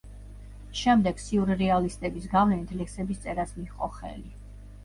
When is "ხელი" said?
4.01-4.27